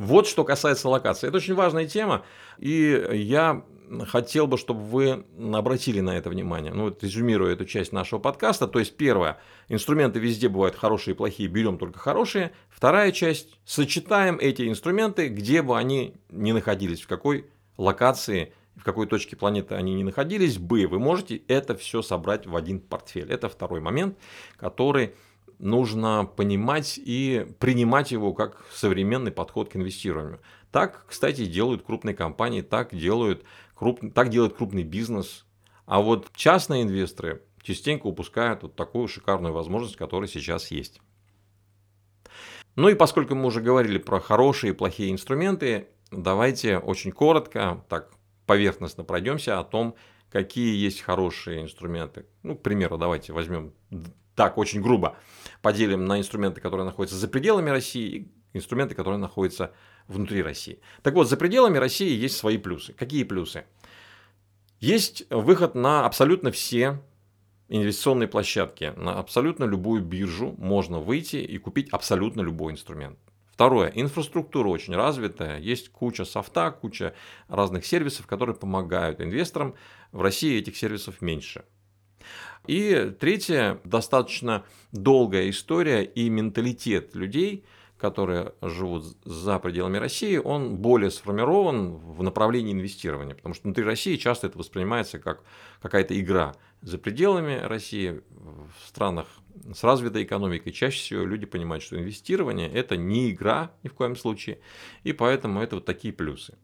Вот 0.00 0.26
что 0.26 0.44
касается 0.44 0.88
локации. 0.88 1.28
Это 1.28 1.36
очень 1.36 1.52
важная 1.52 1.86
тема, 1.86 2.24
и 2.56 3.06
я 3.12 3.66
хотел 4.06 4.46
бы, 4.46 4.56
чтобы 4.56 4.80
вы 4.80 5.26
обратили 5.52 6.00
на 6.00 6.16
это 6.16 6.30
внимание. 6.30 6.72
Ну, 6.72 6.84
вот 6.84 7.04
резюмируя 7.04 7.52
эту 7.52 7.66
часть 7.66 7.92
нашего 7.92 8.18
подкаста, 8.18 8.66
то 8.66 8.78
есть 8.78 8.96
первое, 8.96 9.38
инструменты 9.68 10.18
везде 10.18 10.48
бывают 10.48 10.74
хорошие 10.74 11.12
и 11.12 11.16
плохие, 11.18 11.50
берем 11.50 11.76
только 11.76 11.98
хорошие. 11.98 12.52
Вторая 12.70 13.12
часть, 13.12 13.58
сочетаем 13.66 14.38
эти 14.40 14.70
инструменты, 14.70 15.28
где 15.28 15.60
бы 15.60 15.76
они 15.76 16.14
ни 16.30 16.52
находились, 16.52 17.02
в 17.02 17.06
какой 17.06 17.50
локации, 17.76 18.54
в 18.76 18.84
какой 18.84 19.06
точке 19.06 19.36
планеты 19.36 19.74
они 19.74 19.92
ни 19.92 20.02
находились 20.02 20.56
бы, 20.56 20.86
вы 20.86 20.98
можете 20.98 21.42
это 21.46 21.76
все 21.76 22.00
собрать 22.00 22.46
в 22.46 22.56
один 22.56 22.80
портфель. 22.80 23.30
Это 23.30 23.50
второй 23.50 23.80
момент, 23.80 24.16
который 24.56 25.14
нужно 25.60 26.24
понимать 26.24 26.98
и 26.98 27.46
принимать 27.58 28.10
его 28.10 28.32
как 28.32 28.64
современный 28.72 29.30
подход 29.30 29.70
к 29.70 29.76
инвестированию. 29.76 30.40
Так, 30.72 31.04
кстати, 31.06 31.46
делают 31.46 31.82
крупные 31.82 32.14
компании, 32.14 32.62
так 32.62 32.94
делают 32.94 33.44
круп... 33.74 34.00
так 34.14 34.30
делает 34.30 34.54
крупный 34.54 34.84
бизнес. 34.84 35.46
А 35.86 36.00
вот 36.00 36.30
частные 36.34 36.82
инвесторы 36.82 37.42
частенько 37.62 38.06
упускают 38.06 38.62
вот 38.62 38.76
такую 38.76 39.08
шикарную 39.08 39.52
возможность, 39.52 39.96
которая 39.96 40.28
сейчас 40.28 40.70
есть. 40.70 41.00
Ну 42.76 42.88
и 42.88 42.94
поскольку 42.94 43.34
мы 43.34 43.46
уже 43.46 43.60
говорили 43.60 43.98
про 43.98 44.20
хорошие 44.20 44.72
и 44.72 44.76
плохие 44.76 45.10
инструменты, 45.10 45.88
давайте 46.10 46.78
очень 46.78 47.12
коротко, 47.12 47.84
так 47.88 48.12
поверхностно 48.46 49.04
пройдемся 49.04 49.58
о 49.58 49.64
том, 49.64 49.96
какие 50.30 50.76
есть 50.76 51.00
хорошие 51.00 51.62
инструменты. 51.62 52.26
Ну, 52.42 52.56
к 52.56 52.62
примеру, 52.62 52.96
давайте 52.96 53.32
возьмем 53.32 53.72
так 54.40 54.56
очень 54.56 54.80
грубо 54.80 55.18
поделим 55.60 56.06
на 56.06 56.18
инструменты, 56.18 56.62
которые 56.62 56.86
находятся 56.86 57.18
за 57.18 57.28
пределами 57.28 57.68
России, 57.68 58.08
и 58.08 58.32
инструменты, 58.54 58.94
которые 58.94 59.18
находятся 59.18 59.74
внутри 60.08 60.42
России. 60.42 60.80
Так 61.02 61.12
вот, 61.12 61.28
за 61.28 61.36
пределами 61.36 61.76
России 61.76 62.16
есть 62.16 62.38
свои 62.38 62.56
плюсы. 62.56 62.94
Какие 62.94 63.24
плюсы? 63.24 63.66
Есть 64.78 65.26
выход 65.28 65.74
на 65.74 66.06
абсолютно 66.06 66.52
все 66.52 67.02
инвестиционные 67.68 68.28
площадки, 68.28 68.94
на 68.96 69.18
абсолютно 69.18 69.64
любую 69.64 70.02
биржу 70.02 70.54
можно 70.56 71.00
выйти 71.00 71.36
и 71.36 71.58
купить 71.58 71.90
абсолютно 71.90 72.40
любой 72.40 72.72
инструмент. 72.72 73.18
Второе. 73.52 73.92
Инфраструктура 73.94 74.68
очень 74.68 74.96
развитая. 74.96 75.60
Есть 75.60 75.90
куча 75.90 76.24
софта, 76.24 76.70
куча 76.70 77.12
разных 77.48 77.84
сервисов, 77.84 78.26
которые 78.26 78.56
помогают 78.56 79.20
инвесторам. 79.20 79.74
В 80.12 80.22
России 80.22 80.58
этих 80.58 80.78
сервисов 80.78 81.20
меньше. 81.20 81.66
И 82.66 83.12
третье, 83.18 83.80
достаточно 83.84 84.64
долгая 84.92 85.50
история 85.50 86.04
и 86.04 86.28
менталитет 86.28 87.14
людей, 87.14 87.64
которые 87.98 88.54
живут 88.62 89.04
за 89.24 89.58
пределами 89.58 89.98
России, 89.98 90.38
он 90.38 90.76
более 90.76 91.10
сформирован 91.10 91.96
в 91.96 92.22
направлении 92.22 92.72
инвестирования. 92.72 93.34
Потому 93.34 93.54
что 93.54 93.64
внутри 93.64 93.84
России 93.84 94.16
часто 94.16 94.46
это 94.46 94.58
воспринимается 94.58 95.18
как 95.18 95.42
какая-то 95.82 96.18
игра. 96.18 96.54
За 96.80 96.96
пределами 96.96 97.58
России, 97.58 98.22
в 98.30 98.88
странах 98.88 99.26
с 99.74 99.84
развитой 99.84 100.22
экономикой, 100.22 100.70
чаще 100.70 100.98
всего 100.98 101.24
люди 101.24 101.44
понимают, 101.44 101.84
что 101.84 101.98
инвестирование– 101.98 102.70
это 102.72 102.96
не 102.96 103.30
игра 103.30 103.72
ни 103.82 103.88
в 103.88 103.94
коем 103.94 104.16
случае, 104.16 104.60
и 105.04 105.12
поэтому 105.12 105.60
это 105.60 105.76
вот 105.76 105.84
такие 105.84 106.14
плюсы. 106.14 106.56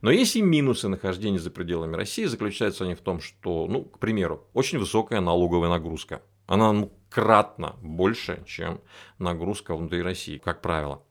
Но 0.00 0.10
есть 0.10 0.36
и 0.36 0.42
минусы 0.42 0.88
нахождения 0.88 1.38
за 1.38 1.50
пределами 1.50 1.96
России. 1.96 2.24
Заключаются 2.24 2.84
они 2.84 2.94
в 2.94 3.00
том, 3.00 3.20
что, 3.20 3.66
ну, 3.66 3.84
к 3.84 3.98
примеру, 3.98 4.46
очень 4.54 4.78
высокая 4.78 5.20
налоговая 5.20 5.68
нагрузка. 5.68 6.22
Она 6.46 6.72
ну, 6.72 6.92
кратно 7.10 7.76
больше, 7.82 8.42
чем 8.46 8.80
нагрузка 9.18 9.76
внутри 9.76 10.02
России, 10.02 10.38
как 10.38 10.62
правило. 10.62 11.02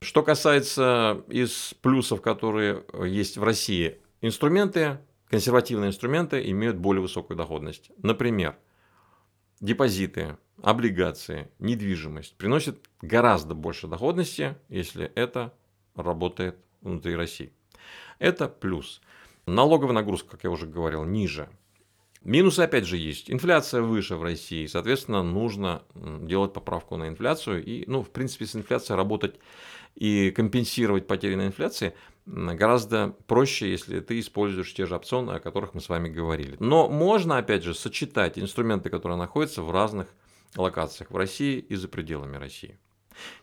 Что 0.00 0.22
касается 0.22 1.24
из 1.28 1.74
плюсов, 1.80 2.20
которые 2.20 2.84
есть 3.06 3.38
в 3.38 3.42
России, 3.42 3.98
инструменты, 4.20 4.98
консервативные 5.28 5.88
инструменты 5.88 6.48
имеют 6.50 6.76
более 6.76 7.02
высокую 7.02 7.36
доходность. 7.36 7.90
Например, 8.02 8.56
депозиты, 9.60 10.36
облигации, 10.62 11.50
недвижимость 11.58 12.36
приносят 12.36 12.78
гораздо 13.00 13.54
больше 13.54 13.86
доходности, 13.86 14.56
если 14.68 15.06
это 15.14 15.54
работает 15.94 16.56
внутри 16.82 17.16
России. 17.16 17.52
Это 18.18 18.48
плюс. 18.48 19.00
Налоговая 19.46 19.94
нагрузка, 19.94 20.30
как 20.30 20.44
я 20.44 20.50
уже 20.50 20.66
говорил, 20.66 21.04
ниже. 21.04 21.48
Минусы 22.22 22.60
опять 22.60 22.86
же 22.86 22.96
есть. 22.96 23.30
Инфляция 23.30 23.82
выше 23.82 24.16
в 24.16 24.22
России, 24.24 24.66
соответственно, 24.66 25.22
нужно 25.22 25.82
делать 25.94 26.52
поправку 26.52 26.96
на 26.96 27.06
инфляцию. 27.06 27.64
И, 27.64 27.84
ну, 27.86 28.02
в 28.02 28.10
принципе, 28.10 28.46
с 28.46 28.56
инфляцией 28.56 28.96
работать 28.96 29.36
и 29.94 30.32
компенсировать 30.32 31.06
потери 31.06 31.36
на 31.36 31.46
инфляции 31.46 31.94
гораздо 32.26 33.14
проще, 33.28 33.70
если 33.70 34.00
ты 34.00 34.18
используешь 34.18 34.74
те 34.74 34.86
же 34.86 34.96
опционы, 34.96 35.32
о 35.32 35.40
которых 35.40 35.74
мы 35.74 35.80
с 35.80 35.88
вами 35.88 36.08
говорили. 36.08 36.56
Но 36.58 36.88
можно, 36.88 37.38
опять 37.38 37.62
же, 37.62 37.74
сочетать 37.74 38.36
инструменты, 38.38 38.90
которые 38.90 39.16
находятся 39.16 39.62
в 39.62 39.70
разных 39.70 40.08
локациях 40.56 41.12
в 41.12 41.16
России 41.16 41.60
и 41.60 41.76
за 41.76 41.86
пределами 41.86 42.36
России. 42.38 42.78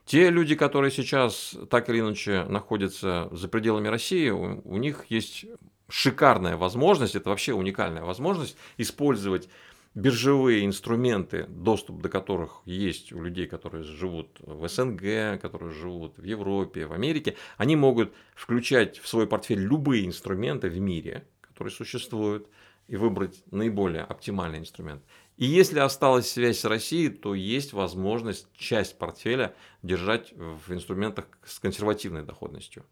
Те 0.06 0.30
люди, 0.30 0.56
которые 0.56 0.92
сейчас 0.92 1.56
так 1.70 1.90
или 1.90 2.00
иначе 2.00 2.46
находятся 2.46 3.30
за 3.32 3.48
пределами 3.48 3.88
России, 3.88 4.30
у, 4.30 4.62
у 4.66 4.78
них 4.78 5.06
есть 5.10 5.46
шикарная 5.90 6.58
возможность, 6.58 7.16
это 7.16 7.30
вообще 7.30 7.54
уникальная 7.54 8.04
возможность 8.04 8.58
использовать 8.78 9.50
биржевые 9.96 10.66
инструменты, 10.66 11.46
доступ 11.48 12.02
до 12.02 12.10
которых 12.10 12.62
есть 12.66 13.14
у 13.14 13.22
людей, 13.22 13.48
которые 13.48 13.84
живут 13.84 14.40
в 14.40 14.68
СНГ, 14.68 15.40
которые 15.40 15.72
живут 15.72 16.18
в 16.18 16.24
Европе, 16.24 16.88
в 16.88 16.94
Америке, 16.94 17.36
они 17.58 17.76
могут 17.76 18.14
включать 18.36 18.98
в 19.00 19.08
свой 19.08 19.28
портфель 19.28 19.60
любые 19.60 20.06
инструменты 20.06 20.70
в 20.70 20.80
мире, 20.80 21.28
которые 21.42 21.72
существуют, 21.72 22.48
и 22.88 22.96
выбрать 22.96 23.44
наиболее 23.52 24.04
оптимальный 24.04 24.60
инструмент. 24.60 25.04
И 25.38 25.46
если 25.46 25.80
осталась 25.80 26.30
связь 26.30 26.60
с 26.60 26.66
Россией, 26.66 27.10
то 27.10 27.34
есть 27.34 27.74
возможность 27.74 28.48
часть 28.54 28.98
портфеля 28.98 29.56
держать 29.82 30.34
в 30.34 30.72
инструментах 30.72 31.26
с 31.44 31.60
консервативной 31.60 32.24
доходностью, 32.24 32.86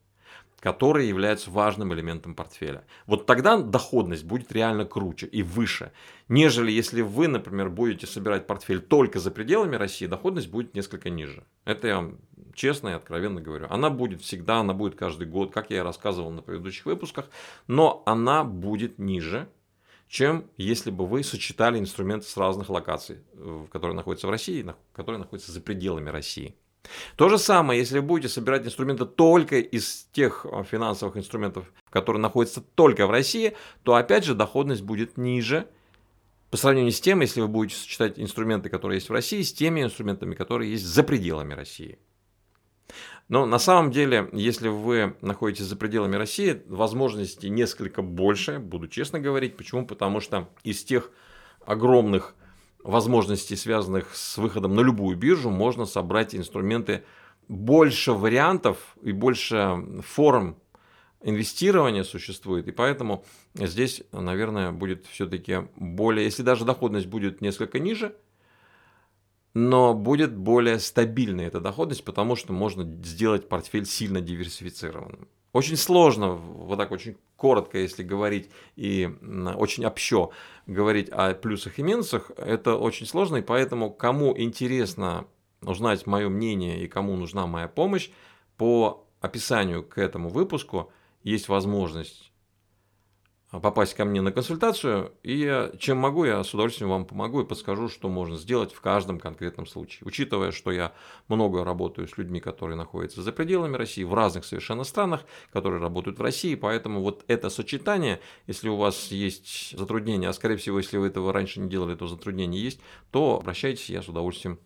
которые 0.60 1.08
являются 1.08 1.52
важным 1.52 1.94
элементом 1.94 2.34
портфеля. 2.34 2.84
Вот 3.06 3.26
тогда 3.26 3.58
доходность 3.58 4.24
будет 4.24 4.52
реально 4.52 4.86
круче 4.86 5.28
и 5.28 5.44
выше, 5.44 5.92
нежели 6.30 6.72
если 6.72 7.02
вы, 7.02 7.28
например, 7.28 7.70
будете 7.70 8.08
собирать 8.08 8.48
портфель 8.48 8.82
только 8.82 9.20
за 9.20 9.30
пределами 9.30 9.76
России, 9.76 10.08
доходность 10.08 10.50
будет 10.50 10.74
несколько 10.74 11.10
ниже. 11.10 11.44
Это 11.66 11.88
я 11.88 11.96
вам 11.98 12.18
честно 12.54 12.90
и 12.90 12.94
откровенно 12.94 13.42
говорю. 13.42 13.68
Она 13.70 13.90
будет 13.90 14.22
всегда, 14.22 14.58
она 14.58 14.74
будет 14.74 14.96
каждый 14.96 15.28
год, 15.28 15.52
как 15.52 15.70
я 15.70 15.78
и 15.78 15.82
рассказывал 15.82 16.32
на 16.32 16.42
предыдущих 16.42 16.86
выпусках, 16.86 17.30
но 17.68 18.04
она 18.06 18.44
будет 18.44 19.00
ниже, 19.00 19.48
чем 20.12 20.44
если 20.58 20.92
бы 20.92 21.08
вы 21.08 21.24
сочетали 21.24 21.80
инструменты 21.80 22.28
с 22.28 22.36
разных 22.36 22.70
локаций, 22.70 23.20
которые 23.72 23.96
находятся 23.96 24.28
в 24.28 24.30
России, 24.30 24.66
которые 24.92 25.20
находятся 25.20 25.54
за 25.54 25.62
пределами 25.62 26.10
России. 26.10 26.54
То 27.16 27.30
же 27.30 27.38
самое, 27.38 27.80
если 27.80 28.00
вы 28.00 28.06
будете 28.06 28.28
собирать 28.28 28.66
инструменты 28.66 29.06
только 29.06 29.60
из 29.60 30.10
тех 30.12 30.46
э, 30.46 30.64
финансовых 30.70 31.16
инструментов, 31.16 31.72
которые 31.90 32.22
находятся 32.22 32.60
только 32.60 33.08
в 33.08 33.12
России, 33.12 33.56
то 33.84 33.96
опять 33.96 34.26
же 34.26 34.36
доходность 34.36 34.82
будет 34.82 35.16
ниже 35.16 35.68
по 36.50 36.58
сравнению 36.58 36.92
с 36.92 37.00
тем, 37.00 37.22
если 37.22 37.40
вы 37.40 37.48
будете 37.48 37.80
сочетать 37.80 38.20
инструменты, 38.20 38.68
которые 38.68 38.98
есть 38.98 39.10
в 39.10 39.14
России, 39.14 39.42
с 39.44 39.54
теми 39.54 39.82
инструментами, 39.82 40.36
которые 40.36 40.72
есть 40.72 40.84
за 40.84 41.04
пределами 41.04 41.54
России. 41.54 42.00
Но 43.32 43.46
на 43.46 43.60
самом 43.60 43.92
деле, 43.92 44.28
если 44.34 44.68
вы 44.68 45.16
находитесь 45.22 45.64
за 45.64 45.78
пределами 45.78 46.18
России, 46.18 46.62
возможностей 46.68 47.50
несколько 47.50 48.02
больше, 48.02 48.60
буду 48.60 48.90
честно 48.90 49.22
говорить. 49.22 49.56
Почему? 49.56 49.88
Потому 49.88 50.20
что 50.20 50.50
из 50.66 50.84
тех 50.84 51.12
огромных 51.66 52.36
возможностей, 52.84 53.56
связанных 53.56 54.14
с 54.18 54.38
выходом 54.38 54.76
на 54.76 54.82
любую 54.82 55.16
биржу, 55.16 55.50
можно 55.50 55.86
собрать 55.86 56.36
инструменты 56.36 57.06
больше 57.48 58.12
вариантов 58.12 58.98
и 59.02 59.14
больше 59.14 59.82
форм 60.06 60.58
инвестирования 61.24 62.04
существует, 62.04 62.68
и 62.68 62.72
поэтому 62.72 63.24
здесь, 63.54 64.04
наверное, 64.12 64.74
будет 64.74 65.06
все-таки 65.06 65.70
более, 65.78 66.26
если 66.26 66.44
даже 66.44 66.66
доходность 66.66 67.08
будет 67.08 67.40
несколько 67.40 67.80
ниже, 67.80 68.14
но 69.54 69.94
будет 69.94 70.36
более 70.36 70.80
стабильной 70.80 71.46
эта 71.46 71.60
доходность, 71.60 72.04
потому 72.04 72.36
что 72.36 72.54
можно 72.54 72.84
сделать 73.04 73.50
портфель 73.50 73.86
сильно 73.86 74.22
диверсифицированным. 74.22 75.28
Очень 75.54 75.76
сложно 75.76 76.32
вот 76.32 76.78
так 76.78 76.92
очень 76.92 77.18
коротко, 77.36 77.78
если 77.78 78.04
говорить 78.04 78.50
и 78.78 79.10
очень 79.58 79.86
общо 79.86 80.30
говорить 80.66 81.10
о 81.10 81.34
плюсах 81.34 81.78
и 81.78 81.84
минусах, 81.84 82.32
это 82.38 82.78
очень 82.78 83.06
сложно, 83.06 83.38
и 83.38 83.42
поэтому 83.42 83.92
кому 83.92 84.38
интересно 84.38 85.26
узнать 85.62 86.08
мое 86.08 86.30
мнение 86.30 86.82
и 86.82 86.88
кому 86.88 87.18
нужна 87.18 87.48
моя 87.48 87.68
помощь, 87.68 88.10
по 88.58 89.06
описанию 89.20 89.84
к 89.84 89.98
этому 89.98 90.30
выпуску 90.30 90.92
есть 91.24 91.50
возможность 91.50 92.31
попасть 93.60 93.96
ко 93.96 94.06
мне 94.06 94.22
на 94.22 94.32
консультацию, 94.32 95.12
и 95.24 95.70
чем 95.78 95.98
могу, 95.98 96.24
я 96.24 96.42
с 96.42 96.54
удовольствием 96.54 96.90
вам 96.90 97.06
помогу 97.06 97.42
и 97.42 97.46
подскажу, 97.46 97.90
что 97.90 98.08
можно 98.08 98.38
сделать 98.38 98.72
в 98.72 98.80
каждом 98.80 99.20
конкретном 99.20 99.66
случае. 99.66 100.04
Учитывая, 100.06 100.52
что 100.52 100.72
я 100.72 100.94
много 101.28 101.66
работаю 101.66 102.08
с 102.08 102.18
людьми, 102.18 102.40
которые 102.40 102.78
находятся 102.78 103.22
за 103.22 103.34
пределами 103.34 103.76
России, 103.76 104.06
в 104.06 104.14
разных 104.14 104.46
совершенно 104.46 104.86
странах, 104.86 105.26
которые 105.52 105.82
работают 105.82 106.18
в 106.18 106.22
России, 106.22 106.56
поэтому 106.56 107.02
вот 107.02 107.26
это 107.28 107.50
сочетание, 107.50 108.22
если 108.48 108.70
у 108.70 108.78
вас 108.78 109.12
есть 109.12 109.78
затруднения, 109.78 110.30
а 110.30 110.34
скорее 110.34 110.56
всего, 110.56 110.78
если 110.78 110.96
вы 110.96 111.08
этого 111.08 111.34
раньше 111.34 111.60
не 111.60 111.70
делали, 111.70 111.96
то 111.96 112.08
затруднения 112.08 112.60
есть, 112.60 112.80
то 113.12 113.38
обращайтесь, 113.38 113.90
я 113.90 114.02
с 114.02 114.08
удовольствием 114.08 114.60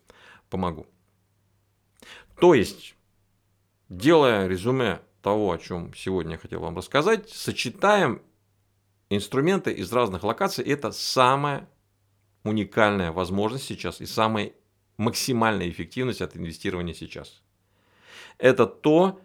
помогу. 0.51 0.85
То 2.39 2.53
есть, 2.53 2.95
делая 3.89 4.45
резюме 4.47 5.01
того, 5.23 5.53
о 5.53 5.57
чем 5.57 5.91
сегодня 5.95 6.33
я 6.33 6.37
хотел 6.37 6.59
вам 6.59 6.77
рассказать, 6.77 7.29
сочетаем 7.29 8.21
инструменты 9.15 9.71
из 9.71 9.91
разных 9.91 10.23
локаций– 10.23 10.63
это 10.65 10.91
самая 10.91 11.67
уникальная 12.43 13.11
возможность 13.11 13.65
сейчас 13.65 14.01
и 14.01 14.05
самая 14.05 14.53
максимальная 14.97 15.69
эффективность 15.69 16.21
от 16.21 16.37
инвестирования 16.37 16.93
сейчас. 16.93 17.41
Это 18.37 18.65
то, 18.65 19.19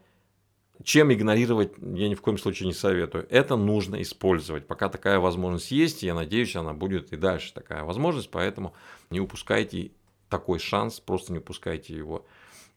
чем 0.82 1.12
игнорировать 1.12 1.72
я 1.78 2.08
ни 2.08 2.14
в 2.14 2.22
коем 2.22 2.38
случае 2.38 2.66
не 2.68 2.72
советую. 2.72 3.26
Это 3.30 3.56
нужно 3.56 4.00
использовать. 4.02 4.66
Пока 4.66 4.88
такая 4.88 5.18
возможность 5.18 5.70
есть, 5.70 6.02
я 6.02 6.14
надеюсь, 6.14 6.56
она 6.56 6.72
будет 6.72 7.12
и 7.12 7.16
дальше 7.16 7.52
такая 7.52 7.84
возможность, 7.84 8.30
поэтому 8.30 8.74
не 9.10 9.20
упускайте 9.20 9.92
такой 10.28 10.58
шанс, 10.58 11.00
просто 11.00 11.32
не 11.32 11.38
упускайте 11.38 11.94
его 11.94 12.26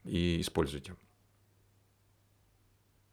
и 0.03 0.41
используйте. 0.41 0.96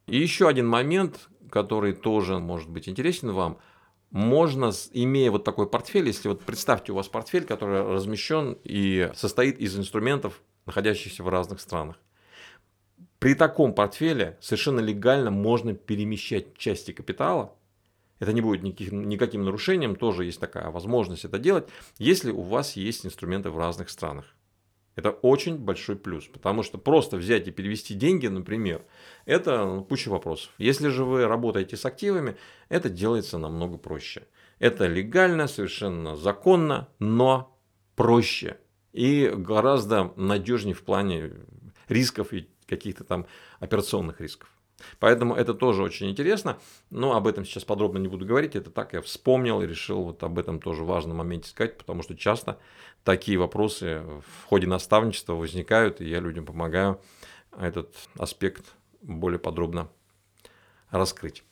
И 0.07 0.19
еще 0.19 0.49
один 0.49 0.66
момент, 0.66 1.28
который 1.50 1.92
тоже 1.92 2.38
может 2.38 2.69
быть 2.69 2.88
интересен 2.88 3.33
вам– 3.33 3.59
можно, 4.11 4.73
имея 4.93 5.31
вот 5.31 5.45
такой 5.45 5.69
портфель, 5.69 6.07
если 6.07 6.29
вот 6.29 6.43
представьте 6.43 6.93
у 6.93 6.97
вас 6.97 7.09
портфель, 7.09 7.45
который 7.45 7.83
размещен 7.83 8.59
и 8.64 9.11
состоит 9.14 9.59
из 9.59 9.79
инструментов, 9.79 10.43
находящихся 10.67 11.23
в 11.23 11.29
разных 11.29 11.61
странах. 11.61 11.97
При 13.19 13.35
таком 13.35 13.75
портфеле 13.75 14.38
совершенно 14.40 14.81
легально 14.81 15.31
можно 15.31 15.75
перемещать 15.75 16.57
части 16.57 16.93
капитала. 16.93 17.55
Это 18.19 18.33
не 18.33 18.40
будет 18.40 18.62
никаких, 18.62 18.93
никаким 18.93 19.45
нарушением, 19.45 19.97
тоже 19.97 20.25
есть 20.25 20.40
такая 20.40 20.71
возможность 20.71 21.25
это 21.25 21.38
делать, 21.38 21.69
если 21.99 22.31
у 22.31 22.43
вас 22.43 22.76
есть 22.76 23.07
инструменты 23.07 23.50
в 23.50 23.59
разных 23.59 23.90
странах. 23.90 24.35
Это 25.00 25.12
очень 25.12 25.57
большой 25.57 25.97
плюс, 25.97 26.26
потому 26.26 26.62
что 26.62 26.76
просто 26.76 27.16
взять 27.16 27.49
и 27.49 27.50
перевести 27.50 27.95
деньги, 27.95 28.26
например, 28.26 28.85
это 29.25 29.64
ну, 29.64 29.83
куча 29.83 30.11
вопросов. 30.11 30.52
Если 30.59 30.88
же 30.88 31.07
вы 31.07 31.26
работаете 31.26 31.78
с 31.78 31.87
активами, 31.87 32.37
это 32.69 32.90
делается 32.90 33.38
намного 33.38 33.78
проще. 33.78 34.26
Это 34.59 34.87
легально, 34.87 35.47
совершенно 35.47 36.16
законно, 36.16 36.88
но 36.99 37.59
проще 37.97 38.59
и 38.92 39.33
гораздо 39.35 40.12
надежнее 40.16 40.75
в 40.75 40.83
плане 40.83 41.33
рисков 41.88 42.35
и 42.35 42.50
каких-то 42.66 43.04
там 43.04 43.26
операционных 43.59 44.21
рисков. 44.21 44.50
Поэтому 44.99 45.35
это 45.35 45.55
тоже 45.55 45.83
очень 45.83 46.11
интересно, 46.11 46.59
но 46.91 47.15
об 47.15 47.27
этом 47.27 47.45
сейчас 47.45 47.65
подробно 47.65 47.99
не 47.99 48.09
буду 48.09 48.27
говорить. 48.27 48.57
Это 48.57 48.71
так 48.71 48.93
я 48.93 49.03
вспомнил 49.03 49.63
и 49.63 49.67
решил 49.67 50.03
вот 50.03 50.23
об 50.23 50.39
этом 50.39 50.61
тоже 50.61 50.85
важном 50.85 51.19
моменте 51.19 51.49
сказать, 51.51 51.79
потому 51.79 52.03
что 52.03 52.17
часто 52.17 52.59
такие 53.05 53.39
вопросы 53.39 54.03
в 54.27 54.47
ходе 54.47 54.67
наставничества 54.67 55.35
возникают, 55.35 56.01
и 56.01 56.09
я 56.09 56.21
людям 56.21 56.45
помогаю 56.45 57.01
этот 57.59 57.95
аспект 58.19 58.75
более 59.03 59.39
подробно 59.39 59.89
раскрыть. 60.91 61.45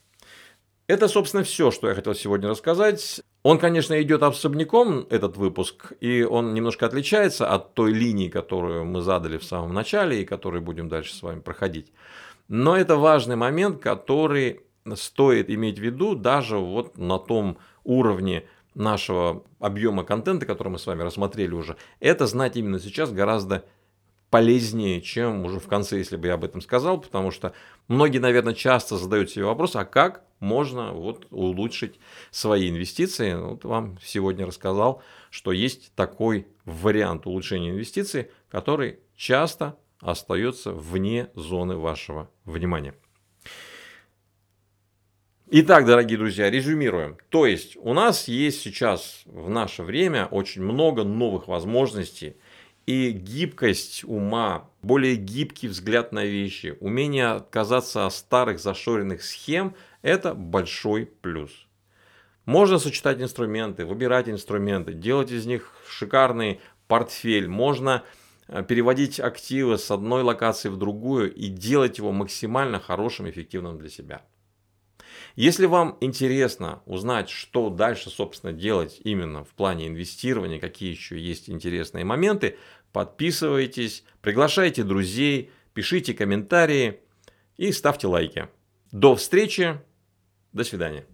Это, 0.86 1.06
собственно, 1.06 1.42
все, 1.42 1.70
что 1.70 1.88
я 1.88 1.94
хотел 1.94 2.14
сегодня 2.14 2.48
рассказать. 2.48 3.20
Он, 3.42 3.58
конечно, 3.58 4.00
идет 4.00 4.22
особняком, 4.22 5.06
этот 5.10 5.36
выпуск, 5.36 5.92
и 6.00 6.22
он 6.22 6.54
немножко 6.54 6.86
отличается 6.86 7.46
от 7.46 7.74
той 7.74 7.92
линии, 7.92 8.28
которую 8.28 8.86
мы 8.86 9.02
задали 9.02 9.36
в 9.36 9.44
самом 9.44 9.74
начале 9.74 10.22
и 10.22 10.24
которую 10.24 10.62
будем 10.62 10.88
дальше 10.88 11.14
с 11.14 11.22
вами 11.22 11.40
проходить. 11.40 11.92
Но 12.48 12.76
это 12.76 12.96
важный 12.96 13.36
момент, 13.36 13.80
который 13.80 14.62
стоит 14.94 15.50
иметь 15.50 15.78
в 15.78 15.82
виду 15.82 16.14
даже 16.14 16.56
вот 16.56 16.96
на 16.96 17.18
том 17.18 17.58
уровне 17.84 18.46
нашего 18.74 19.44
объема 19.58 20.04
контента, 20.04 20.46
который 20.46 20.68
мы 20.68 20.78
с 20.78 20.86
вами 20.86 21.02
рассмотрели 21.02 21.52
уже. 21.52 21.76
Это 22.00 22.26
знать 22.26 22.56
именно 22.56 22.78
сейчас 22.78 23.12
гораздо 23.12 23.64
полезнее, 24.30 25.00
чем 25.00 25.44
уже 25.44 25.58
в 25.58 25.66
конце, 25.68 25.98
если 25.98 26.16
бы 26.16 26.26
я 26.28 26.34
об 26.34 26.44
этом 26.44 26.60
сказал, 26.60 27.00
потому 27.00 27.30
что 27.30 27.52
многие, 27.88 28.18
наверное, 28.18 28.54
часто 28.54 28.96
задают 28.96 29.30
себе 29.30 29.44
вопрос, 29.44 29.74
а 29.74 29.84
как 29.84 30.22
можно 30.38 30.92
вот 30.92 31.26
улучшить 31.30 31.98
свои 32.30 32.70
инвестиции. 32.70 33.34
Вот 33.34 33.64
вам 33.64 33.98
сегодня 34.02 34.46
рассказал, 34.46 35.02
что 35.30 35.52
есть 35.52 35.92
такой 35.94 36.46
вариант 36.64 37.26
улучшения 37.26 37.70
инвестиций, 37.70 38.30
который 38.50 39.00
часто 39.16 39.76
остается 40.00 40.72
вне 40.72 41.30
зоны 41.34 41.76
вашего 41.76 42.30
внимания. 42.44 42.94
Итак, 45.50 45.86
дорогие 45.86 46.18
друзья, 46.18 46.50
резюмируем. 46.50 47.16
То 47.30 47.46
есть 47.46 47.76
у 47.80 47.94
нас 47.94 48.28
есть 48.28 48.60
сейчас 48.60 49.22
в 49.24 49.48
наше 49.48 49.82
время 49.82 50.26
очень 50.26 50.62
много 50.62 51.04
новых 51.04 51.48
возможностей 51.48 52.36
и 52.84 53.10
гибкость 53.10 54.04
ума, 54.04 54.70
более 54.82 55.16
гибкий 55.16 55.68
взгляд 55.68 56.12
на 56.12 56.24
вещи, 56.24 56.76
умение 56.80 57.28
отказаться 57.28 58.06
от 58.06 58.14
старых 58.14 58.60
зашоренных 58.60 59.22
схем– 59.22 59.74
это 60.02 60.34
большой 60.34 61.06
плюс. 61.06 61.66
Можно 62.44 62.78
сочетать 62.78 63.20
инструменты, 63.20 63.84
выбирать 63.84 64.28
инструменты, 64.30 64.94
делать 64.94 65.30
из 65.30 65.44
них 65.44 65.74
шикарный 65.86 66.60
портфель. 66.86 67.46
Можно 67.46 68.04
переводить 68.68 69.20
активы 69.20 69.78
с 69.78 69.90
одной 69.90 70.22
локации 70.22 70.68
в 70.68 70.76
другую 70.76 71.34
и 71.34 71.48
делать 71.48 71.98
его 71.98 72.12
максимально 72.12 72.80
хорошим, 72.80 73.28
эффективным 73.28 73.78
для 73.78 73.88
себя. 73.88 74.22
Если 75.36 75.66
вам 75.66 75.96
интересно 76.00 76.82
узнать, 76.86 77.28
что 77.28 77.70
дальше, 77.70 78.10
собственно, 78.10 78.52
делать 78.52 79.00
именно 79.04 79.44
в 79.44 79.50
плане 79.50 79.86
инвестирования, 79.86 80.58
какие 80.58 80.90
еще 80.90 81.18
есть 81.18 81.48
интересные 81.48 82.04
моменты, 82.04 82.56
подписывайтесь, 82.92 84.04
приглашайте 84.20 84.82
друзей, 84.82 85.50
пишите 85.74 86.14
комментарии 86.14 87.00
и 87.56 87.70
ставьте 87.72 88.06
лайки. 88.06 88.48
До 88.90 89.14
встречи, 89.14 89.80
до 90.52 90.64
свидания. 90.64 91.06